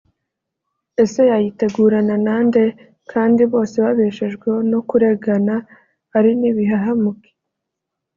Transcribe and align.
ese 1.03 1.21
yayitegurana 1.31 2.15
nande 2.25 2.63
kandi 3.11 3.41
bose 3.53 3.75
babeshejweho 3.83 4.59
no 4.71 4.79
kuregana 4.89 5.55
ari 6.17 6.31
n’ibihahamuke 6.39 7.29